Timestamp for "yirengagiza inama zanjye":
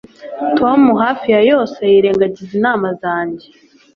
1.91-3.47